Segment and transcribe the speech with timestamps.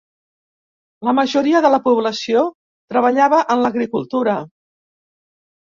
[1.07, 2.43] La majoria de la població
[2.95, 4.39] treballava en l'agricultura.